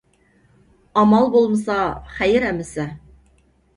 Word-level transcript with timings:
ئامال 1.01 1.29
بولمىسا، 1.37 1.77
خەير 2.17 2.49
ئەمىسە! 2.49 2.89